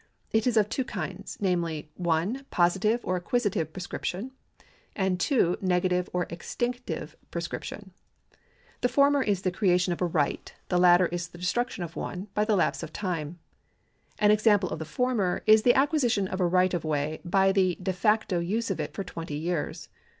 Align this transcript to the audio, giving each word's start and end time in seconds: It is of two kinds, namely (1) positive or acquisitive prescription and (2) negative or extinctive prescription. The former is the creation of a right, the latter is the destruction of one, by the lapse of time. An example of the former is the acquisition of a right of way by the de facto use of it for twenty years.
It 0.31 0.47
is 0.47 0.57
of 0.57 0.67
two 0.67 0.83
kinds, 0.83 1.37
namely 1.41 1.91
(1) 1.93 2.45
positive 2.49 3.01
or 3.03 3.17
acquisitive 3.17 3.71
prescription 3.71 4.31
and 4.95 5.19
(2) 5.19 5.57
negative 5.61 6.09
or 6.11 6.25
extinctive 6.25 7.13
prescription. 7.29 7.91
The 8.81 8.89
former 8.89 9.21
is 9.21 9.43
the 9.43 9.51
creation 9.51 9.93
of 9.93 10.01
a 10.01 10.07
right, 10.07 10.51
the 10.69 10.79
latter 10.79 11.05
is 11.05 11.27
the 11.27 11.37
destruction 11.37 11.83
of 11.83 11.95
one, 11.95 12.29
by 12.33 12.45
the 12.45 12.55
lapse 12.55 12.81
of 12.81 12.91
time. 12.91 13.37
An 14.17 14.31
example 14.31 14.69
of 14.71 14.79
the 14.79 14.85
former 14.85 15.43
is 15.45 15.61
the 15.61 15.75
acquisition 15.75 16.27
of 16.27 16.39
a 16.39 16.47
right 16.47 16.73
of 16.73 16.83
way 16.83 17.21
by 17.23 17.51
the 17.51 17.75
de 17.79 17.93
facto 17.93 18.39
use 18.39 18.71
of 18.71 18.79
it 18.79 18.95
for 18.95 19.03
twenty 19.03 19.35
years. 19.37 19.87